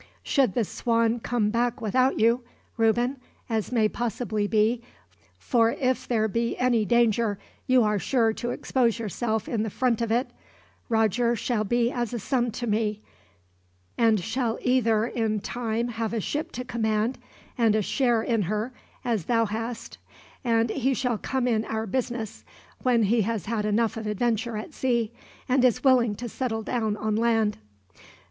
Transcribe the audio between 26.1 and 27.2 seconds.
to settle down on